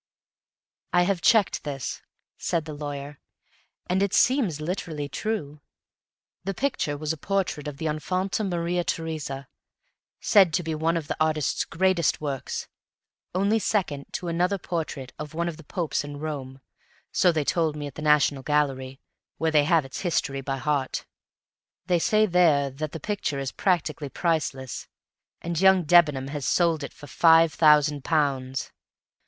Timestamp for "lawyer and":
2.73-4.01